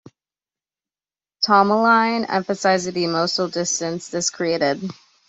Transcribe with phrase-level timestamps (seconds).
[1.45, 4.81] Tomalin emphasizes the emotional distance this created.